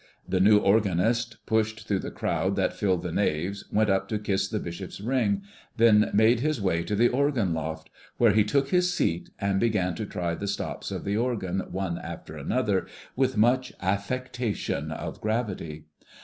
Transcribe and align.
The 0.27 0.39
new 0.39 0.57
organist 0.57 1.45
pushed 1.45 1.87
through 1.87 1.99
the 1.99 2.09
crowd 2.09 2.55
that 2.55 2.73
filled 2.73 3.03
the 3.03 3.11
naves, 3.11 3.65
went 3.71 3.91
up 3.91 4.07
to 4.09 4.17
kiss 4.17 4.47
the 4.47 4.57
bishop's 4.59 4.99
ring, 4.99 5.43
then 5.77 6.09
made 6.11 6.39
his 6.39 6.59
way 6.59 6.81
to 6.85 6.95
the 6.95 7.07
organ 7.07 7.53
loft, 7.53 7.91
where 8.17 8.31
he 8.31 8.43
took 8.43 8.69
his 8.69 8.91
seat, 8.91 9.29
and 9.37 9.59
began 9.59 9.93
to 9.93 10.07
try 10.07 10.33
the 10.33 10.47
stops 10.47 10.89
of 10.89 11.03
the 11.05 11.17
organ 11.17 11.59
one 11.69 11.99
after 11.99 12.35
another 12.35 12.87
with 13.15 13.37
much 13.37 13.73
affectation 13.79 14.89
of 14.91 15.21
gravity. 15.21 15.85